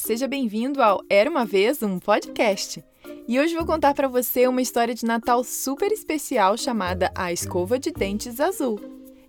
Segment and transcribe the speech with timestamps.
[0.00, 2.82] seja bem-vindo ao Era uma vez um podcast.
[3.28, 7.78] E hoje vou contar para você uma história de Natal super especial chamada A Escova
[7.78, 8.80] de Dentes Azul.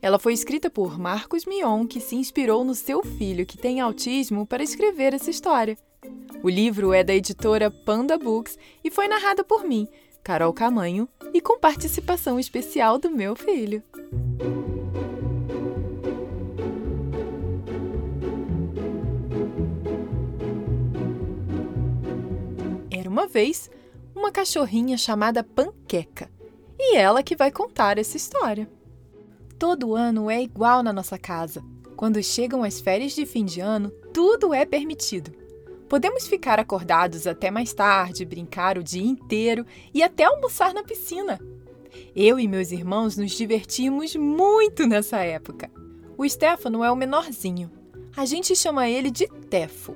[0.02, 4.48] Ela foi escrita por Marcos Mion, que se inspirou no seu filho, que tem autismo,
[4.48, 5.78] para escrever essa história.
[6.42, 9.88] O livro é da editora Panda Books e foi narrada por mim,
[10.24, 13.84] Carol Camanho, e com participação especial do meu filho.
[23.22, 23.70] Uma vez
[24.16, 26.28] uma cachorrinha chamada Panqueca,
[26.80, 28.68] e ela que vai contar essa história.
[29.60, 31.64] Todo ano é igual na nossa casa.
[31.96, 35.32] Quando chegam as férias de fim de ano, tudo é permitido.
[35.88, 41.40] Podemos ficar acordados até mais tarde, brincar o dia inteiro e até almoçar na piscina.
[42.16, 45.70] Eu e meus irmãos nos divertimos muito nessa época.
[46.18, 47.70] O Stefano é o menorzinho.
[48.18, 49.96] A gente chama ele de Tefo.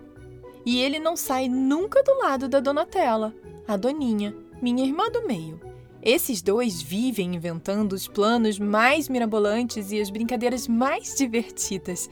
[0.66, 3.36] E ele não sai nunca do lado da Donatella,
[3.68, 5.60] a Doninha, minha irmã do meio.
[6.02, 12.10] Esses dois vivem inventando os planos mais mirabolantes e as brincadeiras mais divertidas.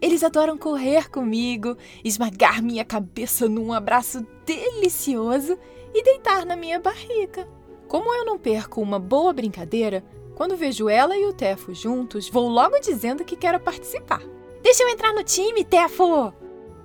[0.00, 5.58] Eles adoram correr comigo, esmagar minha cabeça num abraço delicioso
[5.92, 7.46] e deitar na minha barriga.
[7.86, 10.04] Como eu não perco uma boa brincadeira,
[10.36, 14.22] quando vejo ela e o Tefo juntos, vou logo dizendo que quero participar.
[14.62, 16.32] Deixa eu entrar no time, Tefo!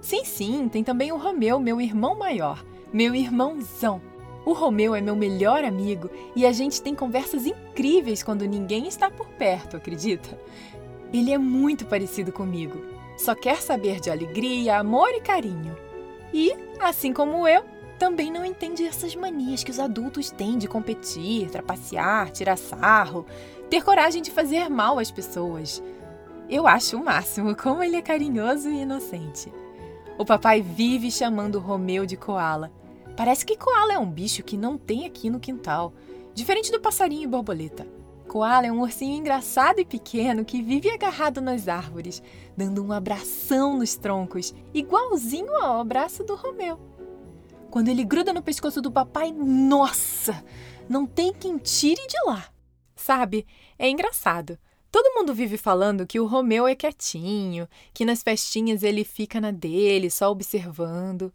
[0.06, 4.00] Sim, sim, tem também o Romeu, meu irmão maior, meu irmãozão.
[4.46, 9.10] O Romeu é meu melhor amigo e a gente tem conversas incríveis quando ninguém está
[9.10, 10.40] por perto, acredita?
[11.12, 12.80] Ele é muito parecido comigo.
[13.18, 15.76] Só quer saber de alegria, amor e carinho.
[16.32, 17.66] E, assim como eu,
[17.98, 23.26] também não entende essas manias que os adultos têm de competir, trapacear, tirar sarro,
[23.72, 25.82] ter coragem de fazer mal às pessoas.
[26.48, 29.52] Eu acho o máximo como ele é carinhoso e inocente.
[30.18, 32.72] O papai vive chamando Romeu de koala
[33.16, 35.94] Parece que koala é um bicho que não tem aqui no quintal,
[36.34, 37.88] diferente do passarinho e borboleta.
[38.28, 42.22] Koala é um ursinho engraçado e pequeno que vive agarrado nas árvores,
[42.58, 46.78] dando um abração nos troncos, igualzinho ao abraço do Romeu.
[47.72, 50.44] Quando ele gruda no pescoço do papai, nossa,
[50.90, 52.46] não tem quem tire de lá.
[52.96, 53.46] Sabe,
[53.80, 54.58] é engraçado.
[54.96, 59.52] Todo mundo vive falando que o Romeu é quietinho, que nas festinhas ele fica na
[59.52, 61.34] dele, só observando.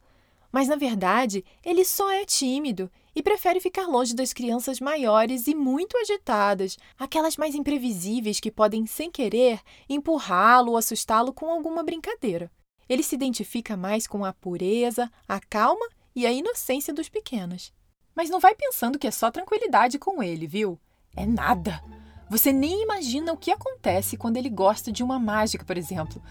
[0.51, 5.55] Mas na verdade, ele só é tímido e prefere ficar longe das crianças maiores e
[5.55, 9.61] muito agitadas, aquelas mais imprevisíveis que podem, sem querer,
[9.91, 12.51] empurrá-lo ou assustá-lo com alguma brincadeira.
[12.89, 17.75] Ele se identifica mais com a pureza, a calma e a inocência dos pequenos.
[18.15, 20.81] Mas não vai pensando que é só tranquilidade com ele, viu?
[21.15, 22.00] É nada!
[22.31, 26.23] Você nem imagina o que acontece quando ele gosta de uma mágica, por exemplo.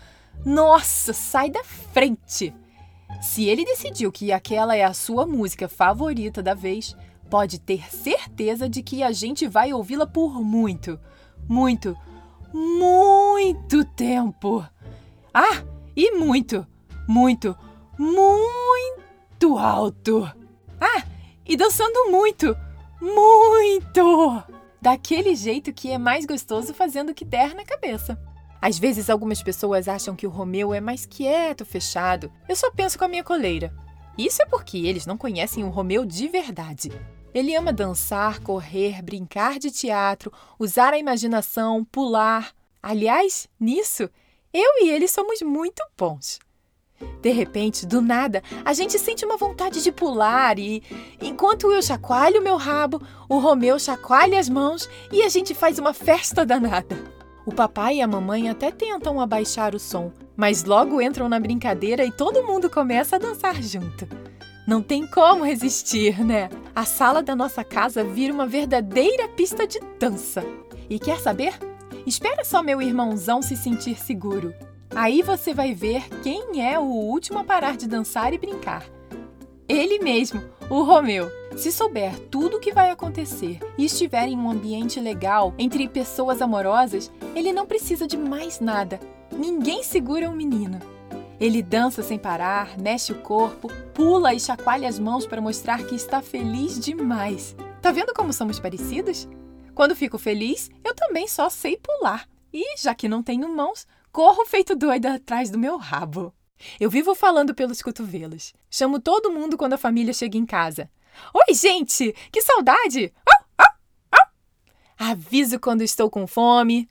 [0.46, 2.56] Nossa, sai da frente!
[3.22, 6.96] Se ele decidiu que aquela é a sua música favorita da vez,
[7.30, 10.98] pode ter certeza de que a gente vai ouvi-la por muito,
[11.50, 11.98] muito,
[12.54, 14.66] muito tempo.
[15.34, 16.66] Ah, e muito,
[17.10, 17.58] muito,
[17.98, 20.32] muito alto.
[20.80, 21.04] Ah,
[21.46, 22.56] e dançando muito,
[23.02, 24.59] muito!
[24.82, 28.18] Daquele jeito que é mais gostoso fazendo o que der na cabeça.
[28.62, 32.32] Às vezes, algumas pessoas acham que o Romeu é mais quieto, fechado.
[32.48, 33.74] Eu só penso com a minha coleira.
[34.18, 36.92] Isso é porque eles não conhecem o Romeu de verdade.
[37.34, 42.54] Ele ama dançar, correr, brincar de teatro, usar a imaginação, pular.
[42.82, 44.10] Aliás, nisso,
[44.54, 46.40] eu e ele somos muito bons.
[47.22, 50.82] De repente, do nada, a gente sente uma vontade de pular e,
[51.22, 55.94] enquanto eu chacoalho meu rabo, o Romeu chacoalha as mãos e a gente faz uma
[55.94, 56.98] festa danada.
[57.46, 62.06] O papai e a mamãe até tentam abaixar o som, mas logo entram na brincadeira
[62.06, 64.08] e todo mundo começa a dançar junto.
[64.68, 66.48] Não tem como resistir, né?
[66.76, 70.46] A sala da nossa casa vira uma verdadeira pista de dança.
[70.88, 71.58] E quer saber?
[72.06, 74.54] Espera só meu irmãozão se sentir seguro.
[74.96, 78.86] Aí você vai ver quem é o último a parar de dançar e brincar.
[79.68, 81.30] Ele mesmo, o Romeu.
[81.56, 86.42] Se souber tudo o que vai acontecer e estiver em um ambiente legal, entre pessoas
[86.42, 89.00] amorosas, ele não precisa de mais nada.
[89.32, 90.80] Ninguém segura um menino.
[91.40, 95.96] Ele dança sem parar, mexe o corpo, pula e chacoalha as mãos para mostrar que
[95.96, 97.56] está feliz demais.
[97.82, 99.28] Tá vendo como somos parecidos?
[99.74, 102.28] Quando fico feliz, eu também só sei pular.
[102.52, 106.34] E, já que não tenho mãos, corro feito doida atrás do meu rabo.
[106.80, 108.54] Eu vivo falando pelos cotovelos.
[108.70, 110.90] Chamo todo mundo quando a família chega em casa.
[111.34, 112.14] Oi, gente!
[112.32, 113.14] Que saudade!
[113.26, 113.74] Au, au,
[114.12, 115.12] au.
[115.12, 116.90] Aviso quando estou com fome.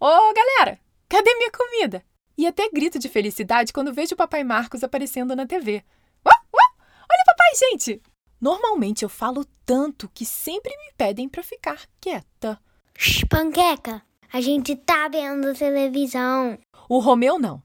[0.00, 0.78] Ô, galera,
[1.08, 2.04] cadê minha comida?
[2.36, 5.82] E até grito de felicidade quando vejo o papai Marcos aparecendo na TV.
[6.24, 8.00] Olha o papai, gente!
[8.40, 12.60] Normalmente eu falo tanto que sempre me pedem para ficar quieta.
[13.28, 14.02] Panqueca,
[14.32, 16.58] a gente tá vendo televisão.
[16.88, 17.62] O Romeu não.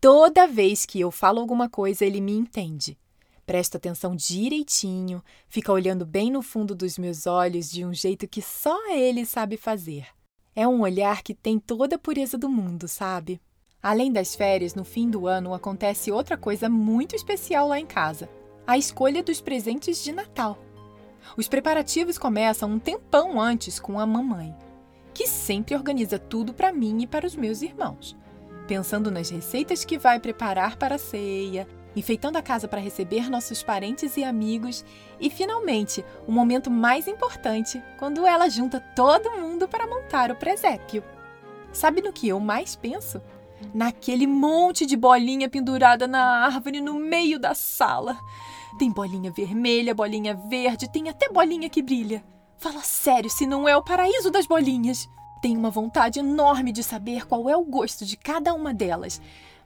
[0.00, 2.98] Toda vez que eu falo alguma coisa, ele me entende.
[3.44, 8.42] Presta atenção direitinho, fica olhando bem no fundo dos meus olhos de um jeito que
[8.42, 10.06] só ele sabe fazer.
[10.54, 13.40] É um olhar que tem toda a pureza do mundo, sabe?
[13.82, 18.28] Além das férias, no fim do ano acontece outra coisa muito especial lá em casa:
[18.66, 20.58] a escolha dos presentes de Natal.
[21.36, 24.54] Os preparativos começam um tempão antes com a mamãe,
[25.16, 28.14] que sempre organiza tudo para mim e para os meus irmãos,
[28.68, 31.66] pensando nas receitas que vai preparar para a ceia,
[31.96, 34.84] enfeitando a casa para receber nossos parentes e amigos
[35.18, 41.02] e, finalmente, o momento mais importante, quando ela junta todo mundo para montar o presépio.
[41.72, 43.18] Sabe no que eu mais penso?
[43.72, 48.18] Naquele monte de bolinha pendurada na árvore no meio da sala.
[48.78, 52.22] Tem bolinha vermelha, bolinha verde, tem até bolinha que brilha.
[52.58, 55.08] Fala sério se não é o paraíso das bolinhas.
[55.42, 59.20] Tenho uma vontade enorme de saber qual é o gosto de cada uma delas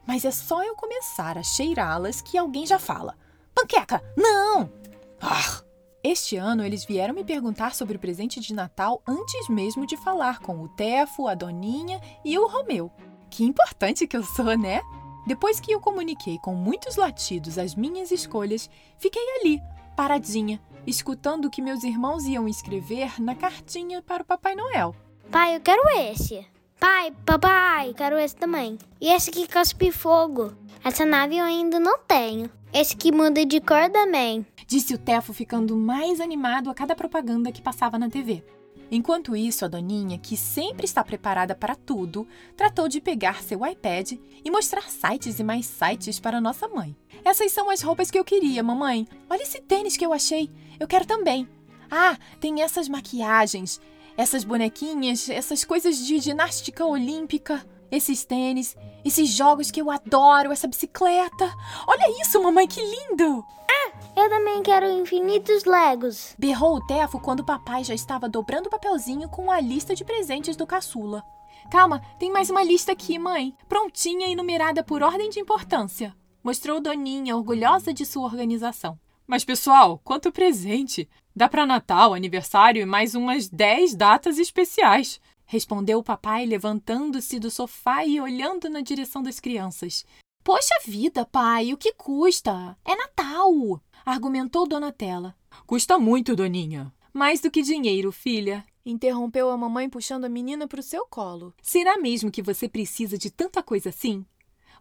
[0.06, 3.16] mas é só eu começar a cheirá-las que alguém já fala:
[3.54, 4.70] Panqueca, não!
[5.20, 5.62] Ah!
[6.02, 10.38] Este ano eles vieram me perguntar sobre o presente de Natal antes mesmo de falar
[10.40, 12.90] com o Tefo, a Doninha e o Romeu.
[13.28, 14.80] Que importante que eu sou, né?
[15.26, 19.62] Depois que eu comuniquei com muitos latidos as minhas escolhas, fiquei ali,
[19.94, 24.94] paradinha, escutando o que meus irmãos iam escrever na cartinha para o Papai Noel.
[25.30, 26.46] Pai, eu quero esse.
[26.78, 28.78] Pai, papai, quero esse também.
[29.00, 30.52] E esse que cospe fogo.
[30.82, 32.50] Essa nave eu ainda não tenho.
[32.72, 34.46] Esse que muda de cor também.
[34.66, 38.42] Disse o Tefo ficando mais animado a cada propaganda que passava na TV.
[38.90, 42.26] Enquanto isso, a Doninha, que sempre está preparada para tudo,
[42.56, 44.12] tratou de pegar seu iPad
[44.44, 46.96] e mostrar sites e mais sites para nossa mãe.
[47.24, 49.06] Essas são as roupas que eu queria, mamãe.
[49.28, 50.50] Olha esse tênis que eu achei.
[50.78, 51.48] Eu quero também.
[51.90, 53.80] Ah, tem essas maquiagens
[54.20, 60.68] essas bonequinhas, essas coisas de ginástica olímpica, esses tênis, esses jogos que eu adoro, essa
[60.68, 61.54] bicicleta.
[61.86, 63.44] Olha isso, mamãe, que lindo!
[64.16, 66.34] Eu também quero infinitos Legos.
[66.38, 70.04] Berrou o Tefo quando o papai já estava dobrando o papelzinho com a lista de
[70.04, 71.22] presentes do caçula.
[71.70, 73.54] Calma, tem mais uma lista aqui, mãe.
[73.68, 76.14] Prontinha e numerada por ordem de importância.
[76.42, 78.98] Mostrou Doninha, orgulhosa de sua organização.
[79.26, 81.08] Mas, pessoal, quanto presente!
[81.36, 87.50] Dá para Natal, aniversário e mais umas 10 datas especiais, respondeu o papai, levantando-se do
[87.50, 90.04] sofá e olhando na direção das crianças.
[90.42, 92.76] Poxa vida, pai, o que custa?
[92.84, 95.36] É Natal, argumentou Donatella.
[95.66, 96.92] Custa muito, Doninha.
[97.12, 98.64] Mais do que dinheiro, filha.
[98.84, 101.52] Interrompeu a mamãe puxando a menina para o seu colo.
[101.60, 104.24] Será mesmo que você precisa de tanta coisa assim?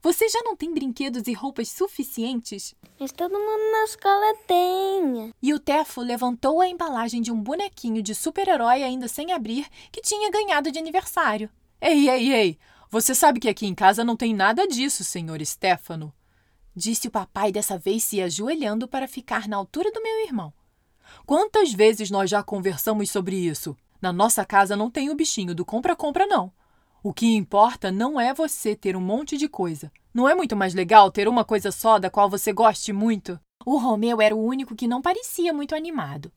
[0.02, 2.74] Você já não tem brinquedos e roupas suficientes?
[2.98, 5.34] Mas todo mundo na escola tem.
[5.42, 10.02] E o Tefo levantou a embalagem de um bonequinho de super-herói ainda sem abrir que
[10.02, 11.50] tinha ganhado de aniversário.
[11.82, 12.60] Ei, ei, ei!
[12.92, 16.12] Você sabe que aqui em casa não tem nada disso, senhor Stefano.
[16.76, 20.52] Disse o papai dessa vez se ajoelhando para ficar na altura do meu irmão.
[21.24, 23.78] Quantas vezes nós já conversamos sobre isso?
[24.02, 26.52] Na nossa casa não tem o bichinho do compra-compra, não.
[27.04, 29.92] O que importa não é você ter um monte de coisa.
[30.12, 33.40] Não é muito mais legal ter uma coisa só da qual você goste muito?
[33.64, 36.32] O Romeu era o único que não parecia muito animado.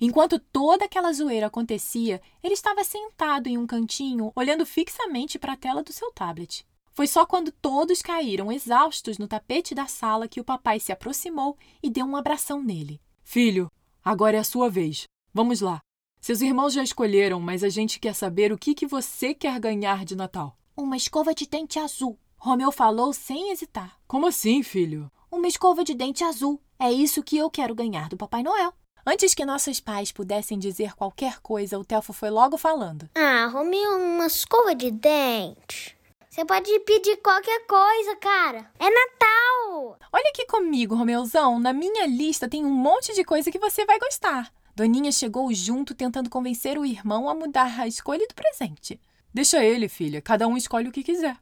[0.00, 5.56] Enquanto toda aquela zoeira acontecia, ele estava sentado em um cantinho, olhando fixamente para a
[5.56, 6.66] tela do seu tablet.
[6.92, 11.56] Foi só quando todos caíram exaustos no tapete da sala que o papai se aproximou
[11.82, 13.00] e deu um abração nele.
[13.22, 13.70] Filho,
[14.04, 15.04] agora é a sua vez.
[15.32, 15.80] Vamos lá.
[16.20, 20.04] Seus irmãos já escolheram, mas a gente quer saber o que, que você quer ganhar
[20.04, 20.56] de Natal.
[20.76, 22.18] Uma escova de dente azul.
[22.36, 23.98] Romeu falou sem hesitar.
[24.06, 25.10] Como assim, filho?
[25.30, 26.60] Uma escova de dente azul.
[26.78, 28.74] É isso que eu quero ganhar do Papai Noel.
[29.04, 33.10] Antes que nossos pais pudessem dizer qualquer coisa, o Telfo foi logo falando.
[33.16, 35.98] Ah, Romeu, uma escova de dente.
[36.30, 38.70] Você pode pedir qualquer coisa, cara.
[38.78, 39.98] É Natal!
[40.12, 41.58] Olha aqui comigo, Romeuzão.
[41.58, 44.52] Na minha lista tem um monte de coisa que você vai gostar.
[44.74, 49.00] Doninha chegou junto tentando convencer o irmão a mudar a escolha do presente.
[49.34, 51.36] Deixa ele, filha, cada um escolhe o que quiser.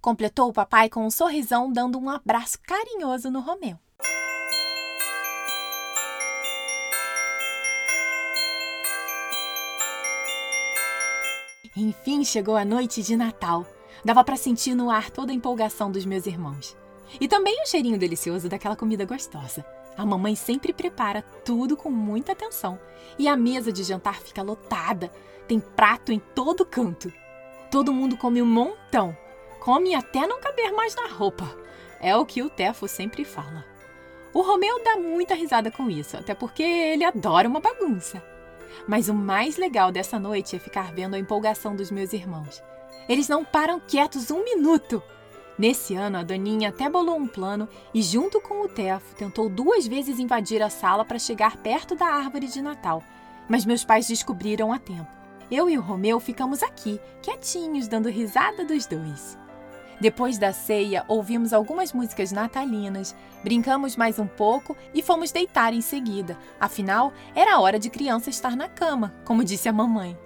[0.00, 3.78] Completou o papai com um sorrisão, dando um abraço carinhoso no Romeu.
[11.74, 13.66] Enfim chegou a noite de Natal.
[14.04, 16.76] Dava para sentir no ar toda a empolgação dos meus irmãos.
[17.18, 19.64] E também o cheirinho delicioso daquela comida gostosa.
[19.96, 22.78] A mamãe sempre prepara tudo com muita atenção
[23.18, 25.10] e a mesa de jantar fica lotada.
[25.48, 27.10] Tem prato em todo canto.
[27.70, 29.16] Todo mundo come um montão.
[29.60, 31.48] come até não caber mais na roupa.
[32.00, 33.64] É o que o Tefo sempre fala.
[34.34, 38.22] O Romeu dá muita risada com isso, até porque ele adora uma bagunça.
[38.86, 42.62] Mas o mais legal dessa noite é ficar vendo a empolgação dos meus irmãos.
[43.08, 45.02] Eles não param quietos um minuto.
[45.58, 49.86] Nesse ano, a Daninha até bolou um plano e, junto com o Tefo, tentou duas
[49.86, 53.02] vezes invadir a sala para chegar perto da árvore de Natal.
[53.48, 55.10] Mas meus pais descobriram a tempo.
[55.50, 59.36] Eu e o Romeu ficamos aqui, quietinhos, dando risada dos dois.
[60.02, 65.80] Depois da ceia, ouvimos algumas músicas natalinas, brincamos mais um pouco e fomos deitar em
[65.80, 66.36] seguida.
[66.58, 70.18] Afinal, era hora de criança estar na cama, como disse a mamãe.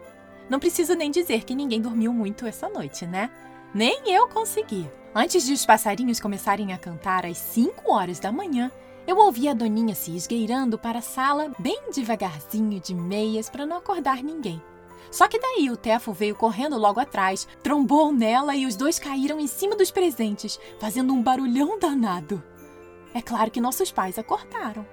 [0.48, 3.30] Não preciso nem dizer que ninguém dormiu muito essa noite, né?
[3.74, 4.90] Nem eu consegui.
[5.14, 8.72] Antes de os passarinhos começarem a cantar às 5 horas da manhã,
[9.06, 13.76] eu ouvi a doninha se esgueirando para a sala bem devagarzinho de meias para não
[13.76, 14.58] acordar ninguém.
[15.10, 19.38] Só que daí o Tefo veio correndo logo atrás, trombou nela e os dois caíram
[19.40, 22.42] em cima dos presentes, fazendo um barulhão danado.
[23.14, 24.86] É claro que nossos pais acordaram.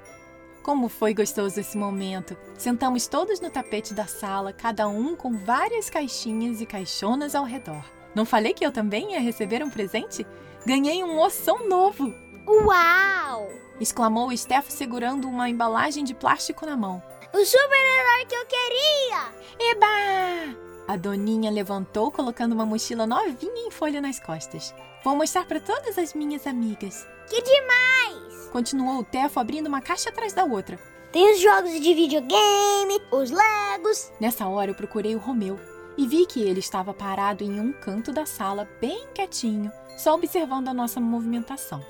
[0.63, 2.38] Como foi gostoso esse momento!
[2.58, 7.84] Sentamos todos no tapete da sala, cada um com várias caixinhas e caixonas ao redor.
[8.15, 10.25] Não falei que eu também ia receber um presente?
[10.65, 12.13] Ganhei um oção novo!
[12.48, 13.50] Uau!
[13.79, 17.03] exclamou o Steph segurando uma embalagem de plástico na mão.
[17.33, 19.71] O super-herói que eu queria!
[19.71, 20.55] Eba!
[20.87, 24.71] A doninha levantou, colocando uma mochila novinha em folha nas costas.
[25.03, 27.07] Vou mostrar para todas as minhas amigas.
[27.27, 28.49] Que demais!
[28.51, 30.79] Continuou o Tefo abrindo uma caixa atrás da outra.
[31.11, 34.11] Tem os jogos de videogame, os Legos.
[34.19, 35.59] Nessa hora eu procurei o Romeu
[35.97, 40.67] e vi que ele estava parado em um canto da sala, bem quietinho, só observando
[40.67, 41.83] a nossa movimentação.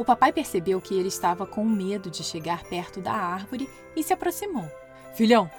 [0.00, 4.14] O papai percebeu que ele estava com medo de chegar perto da árvore e se
[4.14, 4.66] aproximou.
[5.12, 5.50] Filhão,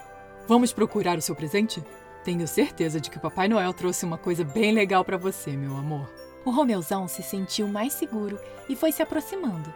[0.47, 1.83] vamos procurar o seu presente?
[2.23, 5.77] Tenho certeza de que o Papai Noel trouxe uma coisa bem legal para você, meu
[5.77, 6.11] amor.
[6.43, 9.71] O Romeuzão se sentiu mais seguro e foi se aproximando.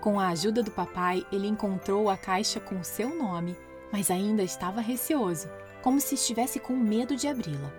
[0.00, 3.56] Com a ajuda do papai, ele encontrou a caixa com seu nome,
[3.90, 5.48] mas ainda estava receoso,
[5.82, 7.72] como se estivesse com medo de abri-la.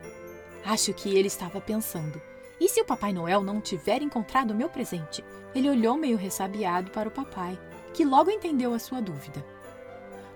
[0.65, 2.22] Acho que ele estava pensando:
[2.59, 5.23] e se o Papai Noel não tiver encontrado meu presente?
[5.53, 7.59] Ele olhou meio ressabiado para o papai,
[7.93, 9.43] que logo entendeu a sua dúvida.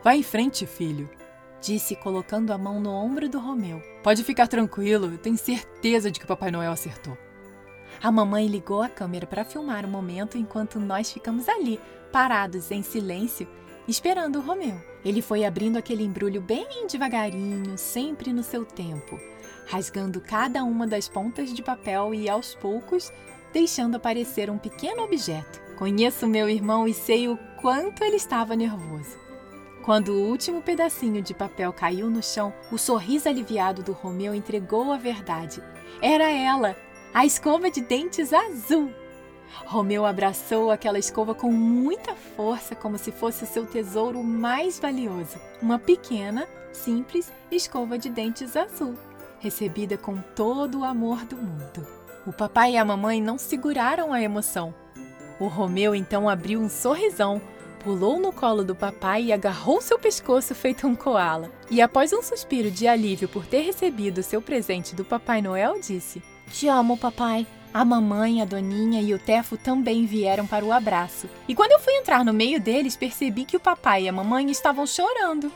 [0.04, 1.10] Vá em frente, filho,
[1.60, 3.82] disse colocando a mão no ombro do Romeu.
[4.04, 7.18] Pode ficar tranquilo, tenho certeza de que o Papai Noel acertou.
[8.02, 11.80] A mamãe ligou a câmera para filmar o momento enquanto nós ficamos ali,
[12.12, 13.48] parados em silêncio,
[13.88, 14.91] esperando o Romeu.
[15.04, 19.20] Ele foi abrindo aquele embrulho bem devagarinho, sempre no seu tempo,
[19.68, 23.12] rasgando cada uma das pontas de papel e aos poucos
[23.52, 25.62] deixando aparecer um pequeno objeto.
[25.78, 29.18] Conheço meu irmão e sei o quanto ele estava nervoso.
[29.84, 34.92] Quando o último pedacinho de papel caiu no chão, o sorriso aliviado do Romeu entregou
[34.92, 35.62] a verdade.
[36.02, 36.76] Era ela,
[37.14, 38.92] a escova de dentes azul.
[39.66, 45.40] Romeu abraçou aquela escova com muita força, como se fosse o seu tesouro mais valioso.
[45.62, 48.98] Uma pequena, simples escova de dentes azul
[49.42, 51.86] recebida com todo o amor do mundo.
[52.26, 54.74] O papai e a mamãe não seguraram a emoção.
[55.40, 57.42] O Romeu então abriu um sorrisão,
[57.84, 61.52] pulou no colo do papai e agarrou seu pescoço feito um coala.
[61.72, 66.22] E após um suspiro de alívio por ter recebido seu presente do Papai Noel, disse:
[66.52, 67.48] Te amo, papai.
[67.74, 71.30] A mamãe, a Doninha e o Tefo também vieram para o abraço.
[71.48, 74.52] E quando eu fui entrar no meio deles, percebi que o papai e a mamãe
[74.52, 75.52] estavam chorando.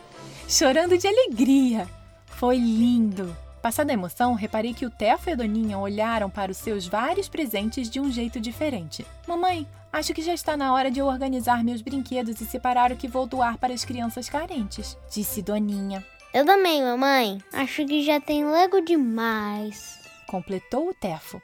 [0.47, 1.87] Chorando de alegria.
[2.25, 3.35] Foi lindo.
[3.61, 7.27] Passada a emoção, reparei que o Tefo e a Doninha olharam para os seus vários
[7.27, 9.05] presentes de um jeito diferente.
[9.27, 12.95] Mamãe, acho que já está na hora de eu organizar meus brinquedos e separar o
[12.95, 16.05] que vou doar para as crianças carentes, disse Doninha.
[16.33, 17.41] Eu também, mamãe.
[17.51, 19.99] Acho que já tem Lego demais.
[20.27, 21.41] Completou o Tefo.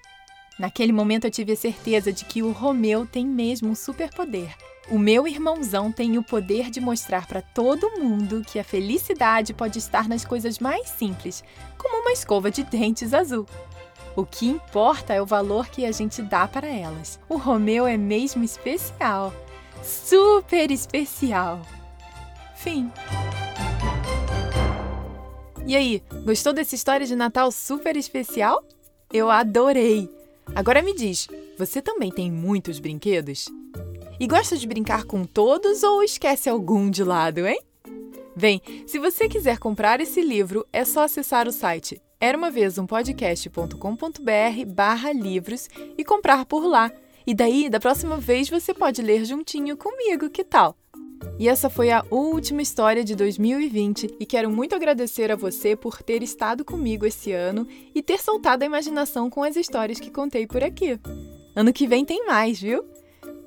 [0.61, 4.55] Naquele momento eu tive a certeza de que o Romeu tem mesmo um superpoder.
[4.91, 9.79] O meu irmãozão tem o poder de mostrar para todo mundo que a felicidade pode
[9.79, 11.43] estar nas coisas mais simples,
[11.79, 13.47] como uma escova de dentes azul.
[14.15, 17.19] O que importa é o valor que a gente dá para elas.
[17.27, 19.33] O Romeu é mesmo especial.
[19.81, 21.63] Super especial.
[22.55, 22.91] Fim.
[25.65, 28.63] E aí, gostou dessa história de Natal super especial?
[29.11, 30.20] Eu adorei!
[30.55, 31.27] Agora me diz,
[31.57, 33.47] você também tem muitos brinquedos?
[34.19, 37.61] E gosta de brincar com todos ou esquece algum de lado, hein?
[38.35, 42.77] Bem, se você quiser comprar esse livro, é só acessar o site era uma vez
[42.77, 43.75] um podcast.com.br
[44.67, 45.67] barra livros
[45.97, 46.91] e comprar por lá.
[47.25, 50.77] E daí, da próxima vez, você pode ler juntinho comigo, que tal?
[51.41, 56.03] E essa foi a última história de 2020 e quero muito agradecer a você por
[56.03, 60.45] ter estado comigo esse ano e ter soltado a imaginação com as histórias que contei
[60.45, 60.99] por aqui.
[61.55, 62.85] Ano que vem tem mais, viu?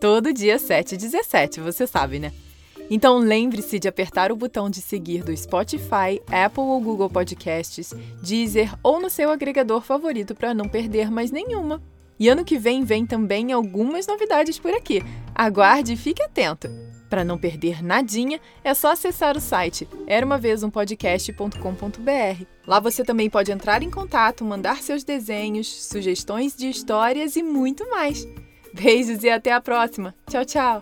[0.00, 2.32] Todo dia 7 e 17, você sabe, né?
[2.90, 8.76] Então lembre-se de apertar o botão de seguir do Spotify, Apple ou Google Podcasts, Deezer
[8.82, 11.80] ou no seu agregador favorito para não perder mais nenhuma.
[12.18, 15.00] E ano que vem vem também algumas novidades por aqui.
[15.32, 16.68] Aguarde e fique atento.
[17.14, 22.44] Para não perder nadinha, é só acessar o site eramavezumpodcast.com.br.
[22.66, 27.88] Lá você também pode entrar em contato, mandar seus desenhos, sugestões de histórias e muito
[27.88, 28.26] mais.
[28.72, 30.12] Beijos e até a próxima.
[30.28, 30.80] Tchau, tchau.